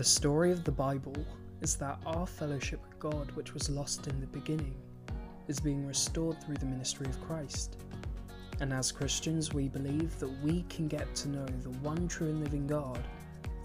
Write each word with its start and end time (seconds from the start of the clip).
The 0.00 0.04
story 0.04 0.50
of 0.50 0.64
the 0.64 0.72
Bible 0.72 1.26
is 1.60 1.76
that 1.76 2.00
our 2.06 2.26
fellowship 2.26 2.80
with 2.82 2.98
God, 2.98 3.30
which 3.32 3.52
was 3.52 3.68
lost 3.68 4.06
in 4.06 4.18
the 4.18 4.26
beginning, 4.28 4.74
is 5.46 5.60
being 5.60 5.86
restored 5.86 6.42
through 6.42 6.56
the 6.56 6.64
ministry 6.64 7.04
of 7.04 7.20
Christ. 7.20 7.76
And 8.60 8.72
as 8.72 8.92
Christians, 8.92 9.52
we 9.52 9.68
believe 9.68 10.18
that 10.18 10.42
we 10.42 10.62
can 10.70 10.88
get 10.88 11.14
to 11.16 11.28
know 11.28 11.44
the 11.44 11.76
one 11.80 12.08
true 12.08 12.28
and 12.28 12.42
living 12.42 12.66
God 12.66 13.06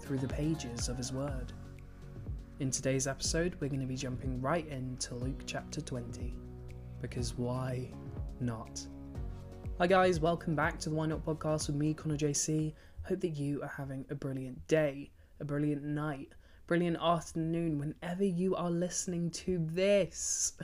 through 0.02 0.18
the 0.18 0.28
pages 0.28 0.90
of 0.90 0.98
His 0.98 1.10
Word. 1.10 1.54
In 2.60 2.70
today's 2.70 3.06
episode, 3.06 3.56
we're 3.58 3.70
going 3.70 3.80
to 3.80 3.86
be 3.86 3.96
jumping 3.96 4.38
right 4.42 4.68
into 4.68 5.14
Luke 5.14 5.40
chapter 5.46 5.80
20. 5.80 6.34
Because 7.00 7.34
why 7.38 7.88
not? 8.40 8.86
Hi, 9.78 9.86
guys, 9.86 10.20
welcome 10.20 10.54
back 10.54 10.78
to 10.80 10.90
the 10.90 10.96
Why 10.96 11.06
Not 11.06 11.24
podcast 11.24 11.68
with 11.68 11.76
me, 11.76 11.94
Conner 11.94 12.18
JC. 12.18 12.74
Hope 13.04 13.20
that 13.20 13.38
you 13.38 13.62
are 13.62 13.72
having 13.74 14.04
a 14.10 14.14
brilliant 14.14 14.68
day, 14.68 15.12
a 15.40 15.44
brilliant 15.44 15.82
night, 15.82 16.32
brilliant 16.66 16.96
afternoon, 17.00 17.78
whenever 17.78 18.24
you 18.24 18.56
are 18.56 18.70
listening 18.70 19.30
to 19.30 19.58
this. 19.70 20.54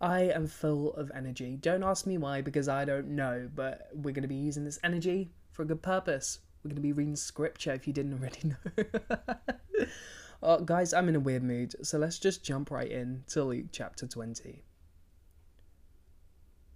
I 0.00 0.22
am 0.22 0.46
full 0.46 0.94
of 0.94 1.10
energy. 1.14 1.56
Don't 1.56 1.82
ask 1.82 2.06
me 2.06 2.18
why, 2.18 2.40
because 2.40 2.68
I 2.68 2.84
don't 2.84 3.08
know, 3.08 3.48
but 3.54 3.88
we're 3.94 4.12
going 4.12 4.22
to 4.22 4.28
be 4.28 4.34
using 4.34 4.64
this 4.64 4.78
energy 4.84 5.30
for 5.50 5.62
a 5.62 5.66
good 5.66 5.82
purpose. 5.82 6.40
We're 6.62 6.70
going 6.70 6.76
to 6.76 6.82
be 6.82 6.92
reading 6.92 7.16
scripture 7.16 7.72
if 7.72 7.86
you 7.86 7.92
didn't 7.92 8.12
already 8.20 8.48
know. 8.48 9.86
oh, 10.42 10.60
guys, 10.60 10.92
I'm 10.92 11.08
in 11.08 11.16
a 11.16 11.20
weird 11.20 11.42
mood, 11.42 11.74
so 11.86 11.98
let's 11.98 12.18
just 12.18 12.44
jump 12.44 12.70
right 12.70 12.90
in 12.90 13.24
to 13.28 13.44
Luke 13.44 13.66
chapter 13.72 14.06
20. 14.06 14.64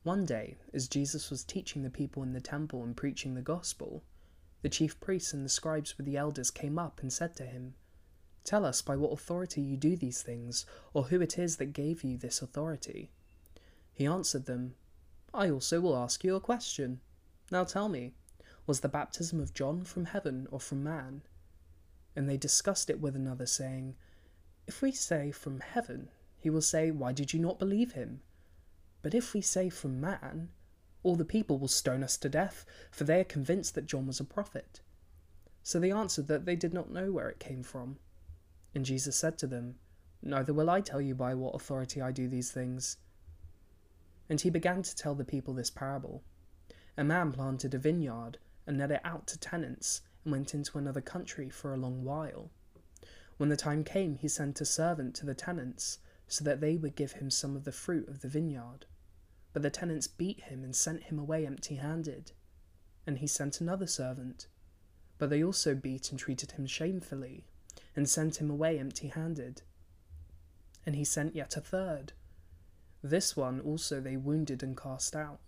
One 0.05 0.25
day, 0.25 0.56
as 0.73 0.89
Jesus 0.89 1.28
was 1.28 1.45
teaching 1.45 1.83
the 1.83 1.91
people 1.91 2.23
in 2.23 2.33
the 2.33 2.41
temple 2.41 2.83
and 2.83 2.97
preaching 2.97 3.34
the 3.34 3.42
gospel, 3.42 4.05
the 4.62 4.69
chief 4.69 4.98
priests 5.01 5.33
and 5.33 5.45
the 5.45 5.48
scribes 5.48 5.97
with 5.97 6.06
the 6.06 6.17
elders 6.17 6.51
came 6.51 6.78
up 6.78 7.01
and 7.01 7.12
said 7.12 7.37
to 7.37 7.45
him, 7.45 7.75
Tell 8.45 8.64
us 8.64 8.83
by 8.83 8.97
what 8.97 9.12
authority 9.12 9.61
you 9.61 9.77
do 9.77 9.95
these 9.95 10.23
things, 10.23 10.64
or 10.95 11.05
who 11.05 11.20
it 11.20 11.39
is 11.39 11.59
that 11.59 11.73
gave 11.73 12.03
you 12.03 12.17
this 12.17 12.41
authority. 12.41 13.11
He 13.92 14.06
answered 14.06 14.47
them, 14.47 14.75
I 15.34 15.51
also 15.51 15.81
will 15.81 15.97
ask 15.97 16.25
you 16.25 16.34
a 16.34 16.41
question. 16.41 17.01
Now 17.51 17.64
tell 17.64 17.89
me, 17.89 18.14
was 18.67 18.81
the 18.81 18.89
baptism 18.89 19.41
of 19.41 19.55
John 19.55 19.84
from 19.84 20.06
heaven 20.06 20.47
or 20.51 20.61
from 20.61 20.83
man? 20.83 21.23
And 22.17 22.29
they 22.29 22.36
discussed 22.36 22.91
it 22.91 23.01
with 23.01 23.14
another, 23.14 23.47
saying, 23.47 23.97
If 24.67 24.83
we 24.83 24.92
say 24.92 25.31
from 25.31 25.61
heaven, 25.61 26.11
he 26.36 26.51
will 26.51 26.62
say, 26.62 26.91
Why 26.91 27.12
did 27.12 27.33
you 27.33 27.41
not 27.41 27.59
believe 27.59 27.92
him? 27.92 28.23
But 29.03 29.14
if 29.14 29.34
we 29.34 29.41
say 29.41 29.69
from 29.69 30.01
man, 30.01 30.51
all 31.09 31.17
the 31.17 31.25
people 31.25 31.59
will 31.59 31.69
stone 31.69 32.03
us 32.05 32.19
to 32.19 32.28
death, 32.28 32.67
for 32.91 33.05
they 33.05 33.19
are 33.19 33.25
convinced 33.25 33.75
that 33.75 33.87
John 33.87 34.06
was 34.06 34.20
a 34.20 34.25
prophet. 34.25 34.83
So 35.62 35.81
they 35.81 35.91
answered 35.91 36.27
that 36.27 36.45
they 36.45 36.55
did 36.55 36.75
not 36.75 36.91
know 36.91 37.11
where 37.11 37.31
it 37.31 37.39
came 37.39 37.62
from. 37.62 37.97
And 38.75 38.84
Jesus 38.84 39.17
said 39.17 39.39
to 39.39 39.47
them, 39.47 39.77
Neither 40.20 40.53
will 40.53 40.69
I 40.69 40.83
tell 40.83 41.01
you 41.01 41.14
by 41.14 41.34
what 41.34 41.55
authority 41.55 42.03
I 42.03 42.12
do 42.12 42.29
these 42.29 42.51
things. 42.51 42.98
And 44.29 44.39
he 44.39 44.51
began 44.51 44.83
to 44.83 44.95
tell 44.95 45.14
the 45.14 45.25
people 45.25 45.55
this 45.55 45.70
parable. 45.70 46.23
A 46.98 47.05
man 47.05 47.33
planted 47.33 47.73
a 47.73 47.79
vineyard, 47.79 48.36
and 48.67 48.77
let 48.77 48.91
it 48.91 49.01
out 49.03 49.27
to 49.29 49.39
tenants, 49.39 50.03
and 50.25 50.33
went 50.33 50.53
into 50.53 50.77
another 50.77 51.01
country 51.01 51.48
for 51.48 51.73
a 51.73 51.79
long 51.79 52.05
while. 52.05 52.51
When 53.39 53.48
the 53.48 53.56
time 53.56 53.83
came, 53.83 54.17
he 54.17 54.29
sent 54.29 54.61
a 54.61 54.67
servant 54.67 55.14
to 55.14 55.25
the 55.25 55.34
tenants, 55.34 56.01
so 56.27 56.45
that 56.45 56.61
they 56.61 56.77
would 56.77 56.97
give 56.97 57.12
him 57.12 57.31
some 57.31 57.56
of 57.56 57.64
the 57.64 57.73
fruit 57.73 58.06
of 58.11 58.20
the 58.20 58.29
vineyard. 58.29 58.84
But 59.53 59.63
the 59.63 59.71
tenants 59.71 60.07
beat 60.07 60.41
him 60.43 60.63
and 60.63 60.75
sent 60.75 61.05
him 61.05 61.19
away 61.19 61.47
empty 61.47 61.77
handed. 61.77 62.33
And 63.07 63.19
he 63.19 63.27
sent 63.27 63.61
another 63.61 63.87
servant. 63.87 64.47
But 65.19 65.31
they 65.31 65.43
also 65.43 65.75
beat 65.75 66.11
and 66.11 66.19
treated 66.19 66.53
him 66.53 66.67
shamefully, 66.67 67.47
and 67.97 68.08
sent 68.08 68.41
him 68.41 68.51
away 68.51 68.79
empty 68.79 69.08
handed. 69.08 69.63
And 70.87 70.95
he 70.95 71.05
sent 71.05 71.35
yet 71.35 71.57
a 71.57 71.61
third. 71.61 72.13
This 73.03 73.37
one 73.37 73.61
also 73.61 74.01
they 74.01 74.17
wounded 74.17 74.63
and 74.63 74.77
cast 74.77 75.17
out. 75.17 75.41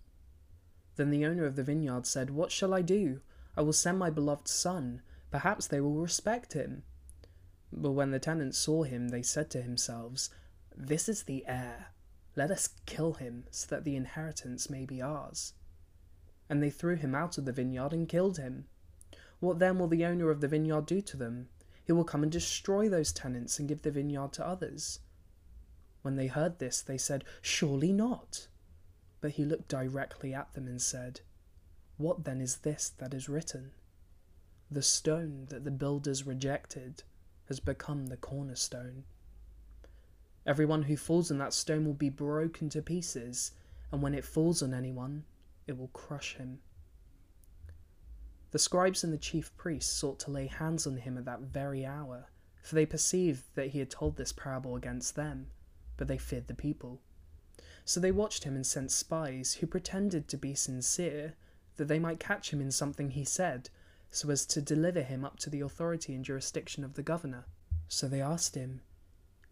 Then 0.95 1.09
the 1.09 1.25
owner 1.25 1.45
of 1.45 1.55
the 1.55 1.63
vineyard 1.63 2.05
said, 2.05 2.29
What 2.29 2.51
shall 2.51 2.73
I 2.73 2.81
do? 2.81 3.21
I 3.55 3.61
will 3.61 3.73
send 3.73 3.99
my 3.99 4.09
beloved 4.09 4.47
son. 4.47 5.01
Perhaps 5.29 5.67
they 5.67 5.79
will 5.81 5.95
respect 5.95 6.53
him. 6.53 6.83
But 7.71 7.91
when 7.91 8.11
the 8.11 8.19
tenants 8.19 8.57
saw 8.57 8.83
him, 8.83 9.09
they 9.09 9.21
said 9.21 9.49
to 9.51 9.61
themselves, 9.61 10.29
This 10.75 11.07
is 11.07 11.23
the 11.23 11.45
heir. 11.47 11.87
Let 12.35 12.51
us 12.51 12.69
kill 12.85 13.13
him, 13.13 13.45
so 13.51 13.67
that 13.69 13.83
the 13.83 13.95
inheritance 13.95 14.69
may 14.69 14.85
be 14.85 15.01
ours. 15.01 15.53
And 16.49 16.61
they 16.61 16.69
threw 16.69 16.95
him 16.95 17.13
out 17.13 17.37
of 17.37 17.45
the 17.45 17.51
vineyard 17.51 17.93
and 17.93 18.07
killed 18.07 18.37
him. 18.37 18.65
What 19.39 19.59
then 19.59 19.79
will 19.79 19.87
the 19.87 20.05
owner 20.05 20.29
of 20.29 20.39
the 20.39 20.47
vineyard 20.47 20.85
do 20.85 21.01
to 21.01 21.17
them? 21.17 21.49
He 21.83 21.91
will 21.91 22.03
come 22.03 22.23
and 22.23 22.31
destroy 22.31 22.87
those 22.87 23.11
tenants 23.11 23.59
and 23.59 23.67
give 23.67 23.81
the 23.81 23.91
vineyard 23.91 24.33
to 24.33 24.47
others. 24.47 24.99
When 26.03 26.15
they 26.15 26.27
heard 26.27 26.59
this, 26.59 26.81
they 26.81 26.97
said, 26.97 27.25
Surely 27.41 27.91
not. 27.91 28.47
But 29.19 29.31
he 29.31 29.45
looked 29.45 29.67
directly 29.67 30.33
at 30.33 30.53
them 30.53 30.67
and 30.67 30.81
said, 30.81 31.21
What 31.97 32.23
then 32.23 32.39
is 32.39 32.57
this 32.57 32.89
that 32.97 33.13
is 33.13 33.29
written? 33.29 33.71
The 34.69 34.81
stone 34.81 35.47
that 35.49 35.63
the 35.63 35.71
builders 35.71 36.25
rejected 36.25 37.03
has 37.45 37.59
become 37.59 38.07
the 38.07 38.17
cornerstone. 38.17 39.03
Everyone 40.45 40.83
who 40.83 40.97
falls 40.97 41.29
on 41.29 41.37
that 41.37 41.53
stone 41.53 41.85
will 41.85 41.93
be 41.93 42.09
broken 42.09 42.69
to 42.69 42.81
pieces, 42.81 43.51
and 43.91 44.01
when 44.01 44.15
it 44.15 44.25
falls 44.25 44.63
on 44.63 44.73
anyone, 44.73 45.23
it 45.67 45.77
will 45.77 45.89
crush 45.89 46.35
him. 46.35 46.59
The 48.51 48.59
scribes 48.59 49.03
and 49.03 49.13
the 49.13 49.17
chief 49.17 49.55
priests 49.55 49.93
sought 49.93 50.19
to 50.21 50.31
lay 50.31 50.47
hands 50.47 50.87
on 50.87 50.97
him 50.97 51.17
at 51.17 51.25
that 51.25 51.41
very 51.41 51.85
hour, 51.85 52.29
for 52.61 52.75
they 52.75 52.85
perceived 52.85 53.43
that 53.55 53.67
he 53.67 53.79
had 53.79 53.89
told 53.89 54.17
this 54.17 54.33
parable 54.33 54.75
against 54.75 55.15
them, 55.15 55.47
but 55.95 56.07
they 56.07 56.17
feared 56.17 56.47
the 56.47 56.53
people. 56.53 57.01
So 57.85 57.99
they 57.99 58.11
watched 58.11 58.43
him 58.43 58.55
and 58.55 58.65
sent 58.65 58.91
spies 58.91 59.55
who 59.55 59.67
pretended 59.67 60.27
to 60.27 60.37
be 60.37 60.55
sincere, 60.55 61.35
that 61.77 61.87
they 61.87 61.99
might 61.99 62.19
catch 62.19 62.51
him 62.51 62.61
in 62.61 62.71
something 62.71 63.11
he 63.11 63.23
said, 63.23 63.69
so 64.09 64.29
as 64.29 64.45
to 64.47 64.61
deliver 64.61 65.01
him 65.01 65.23
up 65.23 65.37
to 65.39 65.49
the 65.49 65.61
authority 65.61 66.13
and 66.13 66.25
jurisdiction 66.25 66.83
of 66.83 66.95
the 66.95 67.03
governor. 67.03 67.45
So 67.87 68.07
they 68.07 68.21
asked 68.21 68.55
him, 68.55 68.81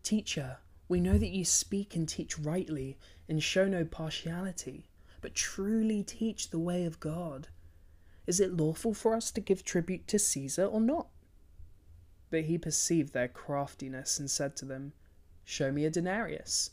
Teacher, 0.04 0.58
we 0.90 1.00
know 1.00 1.20
that 1.20 1.30
you 1.30 1.46
speak 1.46 1.96
and 1.96 2.10
teach 2.10 2.40
rightly, 2.40 2.98
and 3.30 3.44
show 3.44 3.68
no 3.68 3.86
partiality, 3.86 4.90
but 5.22 5.36
truly 5.36 6.02
teach 6.02 6.50
the 6.50 6.58
way 6.58 6.84
of 6.84 7.00
God. 7.00 7.48
Is 8.26 8.40
it 8.40 8.58
lawful 8.58 8.96
for 8.96 9.14
us 9.14 9.30
to 9.32 9.42
give 9.42 9.64
tribute 9.64 10.08
to 10.08 10.18
Caesar 10.18 10.66
or 10.66 10.82
not? 10.82 11.08
But 12.32 12.46
he 12.46 12.58
perceived 12.58 13.14
their 13.14 13.28
craftiness 13.28 14.18
and 14.18 14.32
said 14.32 14.56
to 14.58 14.66
them, 14.66 14.94
Show 15.46 15.72
me 15.72 15.86
a 15.86 15.92
denarius. 15.92 16.72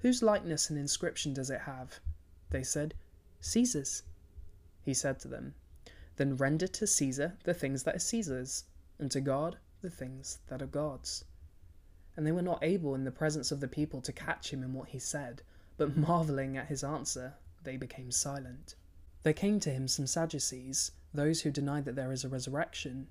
Whose 0.00 0.22
likeness 0.22 0.70
and 0.70 0.78
inscription 0.78 1.34
does 1.34 1.50
it 1.50 1.62
have? 1.62 2.00
They 2.48 2.62
said, 2.62 2.94
Caesar's. 3.42 4.02
He 4.82 4.94
said 4.94 5.20
to 5.20 5.28
them, 5.28 5.54
Then 6.16 6.36
render 6.36 6.66
to 6.66 6.86
Caesar 6.86 7.36
the 7.44 7.54
things 7.54 7.82
that 7.82 7.96
are 7.96 8.00
Caesar's, 8.00 8.64
and 8.98 9.10
to 9.10 9.20
God 9.20 9.58
the 9.82 9.90
things 9.90 10.38
that 10.48 10.62
are 10.62 10.66
God's. 10.66 11.24
And 12.16 12.26
they 12.26 12.32
were 12.32 12.42
not 12.42 12.62
able 12.62 12.94
in 12.94 13.04
the 13.04 13.10
presence 13.10 13.52
of 13.52 13.60
the 13.60 13.68
people 13.68 14.00
to 14.02 14.12
catch 14.12 14.52
him 14.52 14.62
in 14.62 14.72
what 14.72 14.88
he 14.88 14.98
said, 14.98 15.42
but 15.76 15.96
marvelling 15.96 16.56
at 16.56 16.66
his 16.66 16.84
answer, 16.84 17.34
they 17.62 17.76
became 17.76 18.10
silent. 18.10 18.74
There 19.22 19.32
came 19.32 19.60
to 19.60 19.70
him 19.70 19.88
some 19.88 20.06
Sadducees, 20.06 20.92
those 21.12 21.42
who 21.42 21.50
deny 21.50 21.80
that 21.82 21.94
there 21.94 22.12
is 22.12 22.24
a 22.24 22.28
resurrection, 22.28 23.08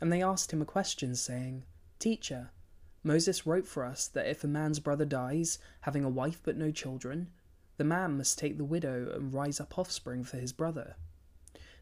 and 0.00 0.12
they 0.12 0.22
asked 0.22 0.52
him 0.52 0.62
a 0.62 0.66
question, 0.66 1.14
saying, 1.14 1.64
Teacher, 1.98 2.50
Moses 3.02 3.46
wrote 3.46 3.66
for 3.66 3.84
us 3.84 4.08
that 4.08 4.26
if 4.26 4.42
a 4.44 4.48
man's 4.48 4.80
brother 4.80 5.04
dies, 5.04 5.58
having 5.82 6.04
a 6.04 6.08
wife 6.08 6.40
but 6.42 6.56
no 6.56 6.70
children, 6.70 7.30
the 7.76 7.84
man 7.84 8.16
must 8.16 8.38
take 8.38 8.56
the 8.56 8.64
widow 8.64 9.10
and 9.14 9.34
rise 9.34 9.60
up 9.60 9.78
offspring 9.78 10.24
for 10.24 10.36
his 10.36 10.52
brother. 10.52 10.96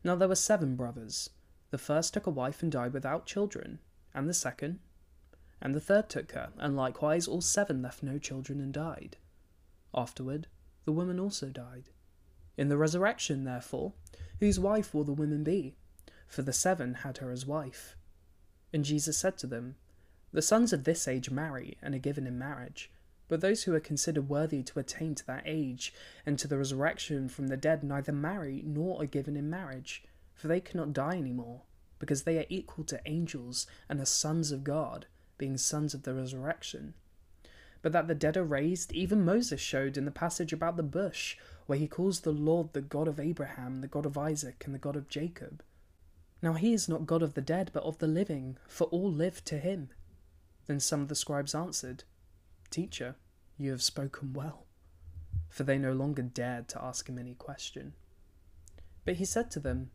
Now 0.03 0.17
there 0.17 0.29
were 0.29 0.35
seven 0.35 0.75
brothers. 0.75 1.31
The 1.71 1.79
first 1.79 2.13
took 2.13 2.27
a 2.27 2.31
wife 2.31 2.63
and 2.63 2.73
died 2.73 2.93
without 2.93 3.27
children, 3.27 3.79
and 4.15 4.29
the 4.29 4.35
second, 4.35 4.81
and 5.63 5.77
the 5.77 5.81
third 5.81 6.09
took 6.09 6.33
her, 6.33 6.51
and 6.59 6.77
likewise 6.77 7.29
all 7.29 7.41
seven 7.41 7.81
left 7.81 8.03
no 8.03 8.19
children 8.19 8.61
and 8.61 8.75
died. 8.75 9.17
Afterward, 9.95 10.49
the 10.85 10.93
woman 10.93 11.21
also 11.21 11.47
died. 11.47 11.91
In 12.57 12.69
the 12.69 12.77
resurrection, 12.77 13.45
therefore, 13.45 13.93
whose 14.41 14.59
wife 14.59 14.93
will 14.93 15.05
the 15.05 15.13
woman 15.13 15.45
be? 15.45 15.77
For 16.27 16.43
the 16.43 16.53
seven 16.53 16.95
had 16.95 17.19
her 17.19 17.31
as 17.31 17.47
wife. 17.47 17.97
And 18.73 18.85
Jesus 18.85 19.17
said 19.17 19.39
to 19.39 19.47
them, 19.47 19.77
The 20.33 20.43
sons 20.43 20.73
of 20.73 20.83
this 20.83 21.07
age 21.07 21.31
marry, 21.31 21.79
and 21.81 21.95
are 21.95 21.99
given 21.99 22.27
in 22.27 22.39
marriage. 22.39 22.91
But 23.29 23.41
those 23.41 23.63
who 23.63 23.75
are 23.75 23.81
considered 23.81 24.29
worthy 24.29 24.65
to 24.65 24.81
attain 24.81 25.15
to 25.15 25.27
that 25.27 25.45
age, 25.47 25.95
and 26.27 26.41
to 26.41 26.49
the 26.49 26.59
resurrection 26.59 27.29
from 27.29 27.47
the 27.47 27.57
dead, 27.57 27.85
neither 27.85 28.13
marry 28.13 28.63
nor 28.67 29.01
are 29.01 29.07
given 29.07 29.37
in 29.37 29.49
marriage, 29.49 30.03
for 30.35 30.49
they 30.49 30.61
cannot 30.61 30.93
die 30.93 31.17
any 31.19 31.33
more, 31.33 31.63
because 32.01 32.25
they 32.25 32.39
are 32.39 32.47
equal 32.49 32.85
to 32.85 33.01
angels, 33.07 33.69
and 33.89 34.01
are 34.01 34.07
sons 34.07 34.51
of 34.51 34.65
God, 34.65 35.07
being 35.43 35.59
sons 35.59 35.93
of 35.93 36.05
the 36.05 36.15
resurrection. 36.15 36.95
But 37.83 37.91
that 37.91 38.07
the 38.07 38.15
dead 38.15 38.37
are 38.37 38.45
raised, 38.45 38.93
even 38.93 39.25
Moses 39.25 39.61
showed 39.61 39.97
in 39.97 40.05
the 40.05 40.13
passage 40.13 40.53
about 40.53 40.77
the 40.77 40.85
bush, 40.85 41.37
where 41.67 41.81
he 41.81 41.89
calls 41.89 42.21
the 42.21 42.31
Lord 42.31 42.73
the 42.73 42.81
God 42.81 43.09
of 43.09 43.19
Abraham, 43.19 43.81
the 43.81 43.89
God 43.89 44.07
of 44.07 44.17
Isaac, 44.17 44.63
and 44.65 44.73
the 44.73 44.79
God 44.79 44.95
of 44.95 45.09
Jacob. 45.09 45.65
Now 46.43 46.53
he 46.53 46.73
is 46.73 46.89
not 46.89 47.09
God 47.09 47.25
of 47.25 47.35
the 47.35 47.41
dead, 47.41 47.73
but 47.73 47.83
of 47.83 47.99
the 47.99 48.07
living, 48.07 48.57
for 48.69 48.85
all 48.93 49.11
live 49.11 49.45
to 49.47 49.59
him. 49.59 49.89
Then 50.69 50.79
some 50.79 51.01
of 51.01 51.09
the 51.09 51.17
scribes 51.17 51.57
answered, 51.57 52.05
Teacher, 52.71 53.17
you 53.59 53.73
have 53.73 53.83
spoken 53.83 54.33
well. 54.33 54.67
For 55.49 55.65
they 55.65 55.77
no 55.77 55.93
longer 55.93 56.23
dared 56.23 56.69
to 56.69 56.81
ask 56.81 57.09
him 57.09 57.19
any 57.19 57.35
question. 57.35 57.95
But 59.05 59.17
he 59.17 59.25
said 59.25 59.51
to 59.51 59.59
them, 59.59 59.91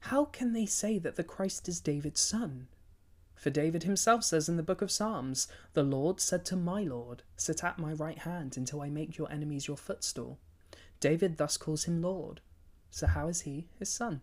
How 0.00 0.26
can 0.26 0.52
they 0.52 0.66
say 0.66 0.98
that 0.98 1.16
the 1.16 1.24
Christ 1.24 1.66
is 1.66 1.80
David's 1.80 2.20
son? 2.20 2.68
For 3.42 3.50
David 3.50 3.82
himself 3.82 4.22
says 4.22 4.48
in 4.48 4.56
the 4.56 4.62
book 4.62 4.82
of 4.82 4.92
Psalms, 4.92 5.48
The 5.72 5.82
Lord 5.82 6.20
said 6.20 6.44
to 6.44 6.54
my 6.54 6.84
Lord, 6.84 7.24
Sit 7.36 7.64
at 7.64 7.76
my 7.76 7.92
right 7.92 8.18
hand 8.18 8.56
until 8.56 8.80
I 8.80 8.88
make 8.88 9.18
your 9.18 9.28
enemies 9.32 9.66
your 9.66 9.76
footstool. 9.76 10.38
David 11.00 11.38
thus 11.38 11.56
calls 11.56 11.82
him 11.82 12.00
Lord. 12.00 12.40
So 12.92 13.08
how 13.08 13.26
is 13.26 13.40
he 13.40 13.66
his 13.80 13.88
son? 13.88 14.20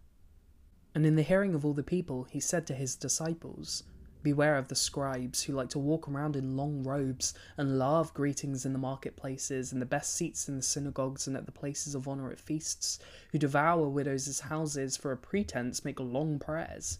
And 0.95 1.05
in 1.05 1.17
the 1.17 1.21
hearing 1.21 1.53
of 1.53 1.65
all 1.65 1.73
the 1.73 1.83
people, 1.83 2.27
he 2.31 2.39
said 2.39 2.65
to 2.67 2.73
his 2.73 2.95
disciples, 2.95 3.83
Beware 4.23 4.55
of 4.55 4.69
the 4.69 4.75
scribes 4.75 5.43
who 5.43 5.51
like 5.51 5.67
to 5.71 5.79
walk 5.79 6.07
around 6.07 6.37
in 6.37 6.55
long 6.55 6.83
robes 6.83 7.33
and 7.57 7.77
laugh 7.77 8.13
greetings 8.13 8.65
in 8.65 8.71
the 8.71 8.79
marketplaces 8.79 9.73
and 9.73 9.81
the 9.81 9.85
best 9.85 10.13
seats 10.13 10.47
in 10.47 10.55
the 10.55 10.63
synagogues 10.63 11.27
and 11.27 11.35
at 11.35 11.45
the 11.45 11.51
places 11.51 11.93
of 11.93 12.07
honour 12.07 12.31
at 12.31 12.39
feasts, 12.39 12.99
who 13.33 13.37
devour 13.37 13.89
widows' 13.89 14.39
houses 14.39 14.95
for 14.95 15.11
a 15.11 15.17
pretence, 15.17 15.83
make 15.83 15.99
long 15.99 16.39
prayers. 16.39 16.99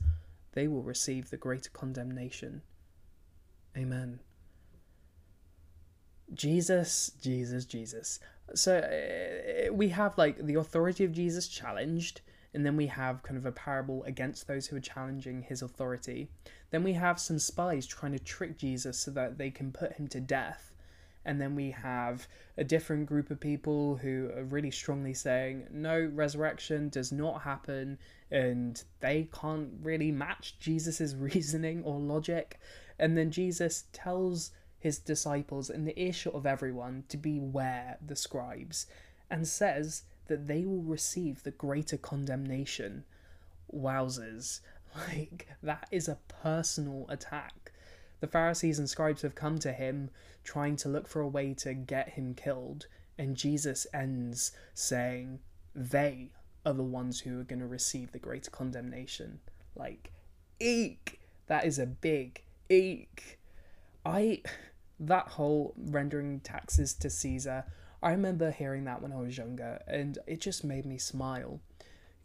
They 0.53 0.67
will 0.67 0.83
receive 0.83 1.29
the 1.29 1.37
greater 1.37 1.69
condemnation. 1.69 2.61
Amen. 3.77 4.19
Jesus, 6.33 7.11
Jesus, 7.21 7.65
Jesus. 7.65 8.19
So 8.55 8.77
uh, 8.77 9.73
we 9.73 9.89
have 9.89 10.17
like 10.17 10.37
the 10.37 10.55
authority 10.55 11.03
of 11.03 11.11
Jesus 11.11 11.47
challenged 11.47 12.21
and 12.53 12.65
then 12.65 12.75
we 12.75 12.87
have 12.87 13.21
kind 13.23 13.37
of 13.37 13.45
a 13.45 13.51
parable 13.51 14.03
against 14.05 14.47
those 14.47 14.67
who 14.67 14.75
are 14.75 14.81
challenging 14.81 15.43
his 15.43 15.61
authority. 15.61 16.29
Then 16.71 16.83
we 16.83 16.93
have 16.93 17.19
some 17.19 17.37
spies 17.37 17.85
trying 17.85 18.13
to 18.13 18.19
trick 18.19 18.57
Jesus 18.57 18.97
so 18.97 19.11
that 19.11 19.37
they 19.37 19.51
can 19.51 19.71
put 19.71 19.93
him 19.93 20.07
to 20.09 20.19
death. 20.19 20.73
And 21.25 21.39
then 21.39 21.55
we 21.55 21.71
have 21.71 22.27
a 22.57 22.63
different 22.63 23.05
group 23.05 23.29
of 23.29 23.39
people 23.39 23.97
who 23.97 24.31
are 24.35 24.43
really 24.43 24.71
strongly 24.71 25.13
saying, 25.13 25.67
no, 25.71 26.09
resurrection 26.13 26.89
does 26.89 27.11
not 27.11 27.41
happen, 27.41 27.99
and 28.31 28.81
they 28.99 29.29
can't 29.33 29.69
really 29.81 30.11
match 30.11 30.55
Jesus' 30.59 31.13
reasoning 31.17 31.83
or 31.83 31.99
logic. 31.99 32.59
And 32.97 33.17
then 33.17 33.31
Jesus 33.31 33.85
tells 33.93 34.51
his 34.79 34.97
disciples 34.97 35.69
in 35.69 35.85
the 35.85 35.99
earshot 36.01 36.33
of 36.33 36.45
everyone 36.45 37.03
to 37.09 37.17
beware 37.17 37.97
the 38.05 38.15
scribes 38.15 38.87
and 39.29 39.47
says 39.47 40.03
that 40.27 40.47
they 40.47 40.63
will 40.65 40.83
receive 40.83 41.43
the 41.43 41.51
greater 41.51 41.97
condemnation. 41.97 43.03
Wowzers. 43.73 44.61
Like, 45.07 45.47
that 45.61 45.87
is 45.91 46.07
a 46.07 46.17
personal 46.41 47.05
attack. 47.09 47.73
The 48.19 48.27
Pharisees 48.27 48.79
and 48.79 48.89
scribes 48.89 49.21
have 49.21 49.35
come 49.35 49.59
to 49.59 49.71
him 49.71 50.09
trying 50.43 50.75
to 50.77 50.89
look 50.89 51.07
for 51.07 51.21
a 51.21 51.27
way 51.27 51.53
to 51.55 51.73
get 51.73 52.09
him 52.09 52.33
killed, 52.33 52.87
and 53.17 53.35
Jesus 53.35 53.87
ends 53.93 54.51
saying, 54.73 55.39
They 55.75 56.31
are 56.65 56.73
the 56.73 56.83
ones 56.83 57.21
who 57.21 57.39
are 57.39 57.43
going 57.43 57.59
to 57.59 57.67
receive 57.67 58.11
the 58.11 58.19
greater 58.19 58.51
condemnation. 58.51 59.39
Like, 59.75 60.11
eek! 60.59 61.19
That 61.47 61.65
is 61.65 61.79
a 61.79 61.85
big 61.85 62.43
eek. 62.69 63.39
I. 64.05 64.41
That 65.01 65.29
whole 65.29 65.73
rendering 65.77 66.41
taxes 66.41 66.93
to 66.95 67.09
Caesar 67.09 67.63
I 68.01 68.11
remember 68.11 68.51
hearing 68.51 68.85
that 68.85 69.01
when 69.01 69.11
I 69.11 69.17
was 69.17 69.37
younger, 69.37 69.81
and 69.85 70.17
it 70.25 70.39
just 70.39 70.63
made 70.63 70.85
me 70.85 70.97
smile. 70.97 71.59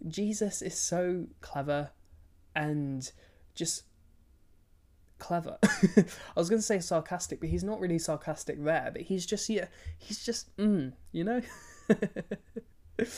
Jesus 0.06 0.62
is 0.62 0.78
so 0.78 1.26
clever 1.40 1.90
and 2.54 3.10
just 3.54 3.82
clever. 5.24 5.58
I 5.62 6.04
was 6.36 6.50
going 6.50 6.60
to 6.60 6.66
say 6.66 6.80
sarcastic, 6.80 7.40
but 7.40 7.48
he's 7.48 7.64
not 7.64 7.80
really 7.80 7.98
sarcastic 7.98 8.62
there, 8.62 8.90
but 8.92 9.02
he's 9.02 9.24
just, 9.24 9.48
yeah, 9.48 9.66
he's 9.98 10.24
just, 10.24 10.54
mm, 10.58 10.92
you 11.12 11.24
know? 11.24 11.40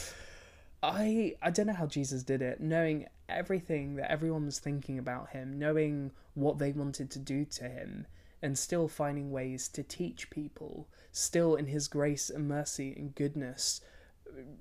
I 0.82 1.34
I 1.42 1.50
don't 1.50 1.66
know 1.66 1.72
how 1.72 1.86
Jesus 1.86 2.22
did 2.22 2.42
it, 2.42 2.60
knowing 2.60 3.06
everything 3.28 3.96
that 3.96 4.10
everyone 4.10 4.46
was 4.46 4.60
thinking 4.60 4.98
about 4.98 5.30
him, 5.30 5.58
knowing 5.58 6.12
what 6.34 6.58
they 6.58 6.70
wanted 6.72 7.10
to 7.10 7.18
do 7.18 7.44
to 7.44 7.64
him, 7.64 8.06
and 8.40 8.56
still 8.56 8.86
finding 8.86 9.32
ways 9.32 9.66
to 9.68 9.82
teach 9.82 10.30
people, 10.30 10.86
still 11.10 11.56
in 11.56 11.66
his 11.66 11.88
grace 11.88 12.30
and 12.30 12.46
mercy 12.46 12.94
and 12.96 13.16
goodness, 13.16 13.80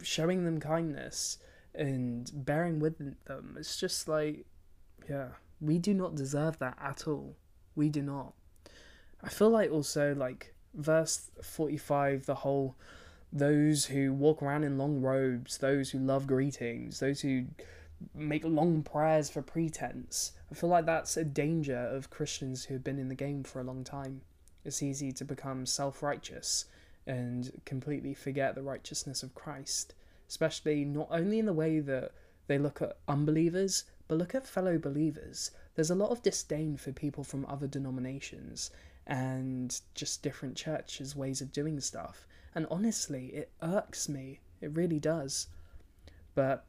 showing 0.01 0.45
them 0.45 0.59
kindness 0.59 1.38
and 1.75 2.31
bearing 2.33 2.80
with 2.80 2.97
them. 3.25 3.56
It's 3.59 3.77
just 3.77 4.07
like, 4.07 4.45
yeah, 5.07 5.30
we 5.66 5.80
do 5.80 5.94
not 5.94 6.16
deserve 6.16 6.60
that 6.60 6.78
at 6.82 7.08
all. 7.08 7.36
We 7.76 7.90
do 7.90 8.02
not. 8.02 8.34
I 9.24 9.30
feel 9.30 9.50
like 9.50 9.72
also, 9.72 10.14
like, 10.16 10.54
verse 10.74 11.32
45, 11.42 12.26
the 12.26 12.36
whole 12.36 12.76
those 13.34 13.86
who 13.86 14.14
walk 14.14 14.42
around 14.42 14.64
in 14.64 14.78
long 14.78 15.02
robes, 15.02 15.58
those 15.58 15.90
who 15.90 16.00
love 16.00 16.26
greetings, 16.26 17.00
those 17.00 17.20
who 17.22 17.46
make 18.14 18.44
long 18.46 18.82
prayers 18.82 19.30
for 19.30 19.42
pretense. 19.42 20.32
I 20.52 20.56
feel 20.56 20.70
like 20.70 20.86
that's 20.86 21.18
a 21.18 21.24
danger 21.24 21.78
of 21.78 22.10
Christians 22.10 22.66
who 22.66 22.76
have 22.76 22.84
been 22.84 23.00
in 23.00 23.10
the 23.10 23.16
game 23.16 23.44
for 23.44 23.60
a 23.60 23.64
long 23.64 23.84
time. 23.84 24.22
It's 24.64 24.82
easy 24.82 25.12
to 25.14 25.26
become 25.26 25.66
self 25.66 26.02
righteous 26.02 26.66
and 27.06 27.52
completely 27.66 28.14
forget 28.14 28.56
the 28.56 28.64
righteousness 28.64 29.22
of 29.22 29.36
Christ, 29.36 29.94
especially 30.28 30.86
not 30.86 31.08
only 31.12 31.38
in 31.38 31.46
the 31.46 31.54
way 31.54 31.80
that 31.80 32.12
they 32.48 32.58
look 32.58 32.82
at 32.82 32.98
unbelievers, 33.08 33.84
but 34.07 34.18
look 34.18 34.36
at 34.36 34.48
fellow 34.48 34.78
believers. 34.78 35.52
There's 35.75 35.90
a 35.90 35.96
lot 35.96 36.12
of 36.12 36.22
disdain 36.22 36.78
for 36.78 36.92
people 36.92 37.24
from 37.24 37.46
other 37.48 37.68
denominations 37.68 38.72
and 39.07 39.80
just 39.94 40.24
different 40.24 40.56
churches' 40.56 41.16
ways 41.16 41.42
of 41.42 41.52
doing 41.52 41.80
stuff. 41.80 42.28
And 42.54 42.66
honestly, 42.72 43.28
it 43.28 43.52
irks 43.62 44.07
me. 44.07 44.40
It 44.62 44.72
really 44.75 45.00
does. 45.00 45.48
But 46.34 46.66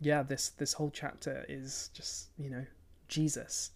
yeah, 0.00 0.22
this 0.22 0.50
this 0.50 0.74
whole 0.74 0.90
chapter 0.90 1.44
is 1.48 1.90
just 1.94 2.28
you 2.38 2.50
know 2.50 2.66
Jesus. 3.08 3.70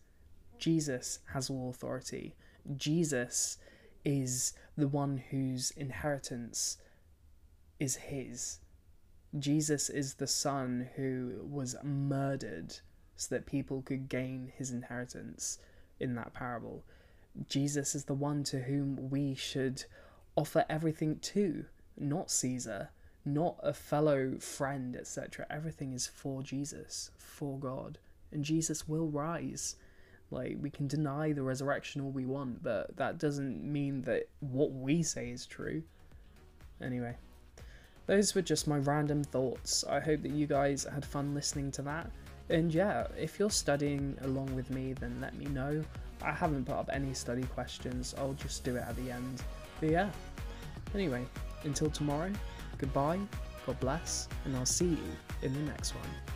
Jesus 0.58 1.18
has 1.32 1.50
all 1.50 1.70
authority. 1.70 2.36
Jesus 2.76 3.58
is 4.04 4.52
the 4.76 4.88
one 4.88 5.18
whose 5.30 5.72
inheritance 5.72 6.78
is 7.80 7.96
his. 7.96 8.60
Jesus 9.38 9.88
is 9.88 10.14
the 10.14 10.26
son 10.26 10.88
who 10.96 11.40
was 11.42 11.76
murdered 11.82 12.76
so 13.16 13.34
that 13.34 13.46
people 13.46 13.82
could 13.82 14.08
gain 14.08 14.52
his 14.56 14.70
inheritance 14.70 15.58
in 15.98 16.14
that 16.16 16.34
parable. 16.34 16.84
Jesus 17.48 17.94
is 17.94 18.04
the 18.04 18.14
one 18.14 18.44
to 18.44 18.60
whom 18.60 19.08
we 19.10 19.34
should 19.34 19.84
offer 20.36 20.64
everything 20.68 21.18
to, 21.20 21.64
not 21.96 22.30
Caesar, 22.30 22.90
not 23.24 23.56
a 23.62 23.72
fellow 23.72 24.36
friend, 24.38 24.96
etc. 24.96 25.46
Everything 25.48 25.92
is 25.92 26.06
for 26.06 26.42
Jesus, 26.42 27.10
for 27.16 27.58
God. 27.58 27.98
And 28.32 28.44
Jesus 28.44 28.88
will 28.88 29.08
rise. 29.08 29.76
Like, 30.30 30.56
we 30.60 30.70
can 30.70 30.88
deny 30.88 31.32
the 31.32 31.42
resurrection 31.42 32.00
all 32.00 32.10
we 32.10 32.24
want, 32.24 32.62
but 32.62 32.96
that 32.96 33.18
doesn't 33.18 33.62
mean 33.62 34.02
that 34.02 34.28
what 34.40 34.72
we 34.72 35.02
say 35.02 35.30
is 35.30 35.46
true. 35.46 35.82
Anyway, 36.82 37.16
those 38.06 38.34
were 38.34 38.42
just 38.42 38.66
my 38.66 38.78
random 38.78 39.22
thoughts. 39.24 39.84
I 39.88 40.00
hope 40.00 40.22
that 40.22 40.32
you 40.32 40.46
guys 40.46 40.84
had 40.84 41.04
fun 41.04 41.34
listening 41.34 41.70
to 41.72 41.82
that. 41.82 42.10
And 42.48 42.72
yeah, 42.72 43.06
if 43.18 43.38
you're 43.38 43.50
studying 43.50 44.16
along 44.22 44.54
with 44.54 44.70
me, 44.70 44.92
then 44.92 45.18
let 45.20 45.34
me 45.36 45.46
know. 45.46 45.82
I 46.22 46.32
haven't 46.32 46.66
put 46.66 46.74
up 46.74 46.90
any 46.92 47.14
study 47.14 47.44
questions, 47.44 48.14
I'll 48.18 48.34
just 48.34 48.64
do 48.64 48.76
it 48.76 48.84
at 48.86 48.96
the 48.96 49.10
end. 49.10 49.42
But 49.80 49.90
yeah, 49.90 50.10
anyway, 50.94 51.24
until 51.64 51.90
tomorrow, 51.90 52.30
Goodbye, 52.82 53.20
God 53.64 53.78
bless, 53.78 54.26
and 54.44 54.56
I'll 54.56 54.66
see 54.66 54.86
you 54.86 55.16
in 55.42 55.54
the 55.54 55.60
next 55.60 55.94
one. 55.94 56.31